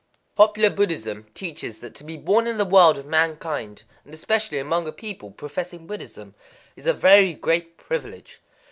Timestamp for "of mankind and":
2.97-4.11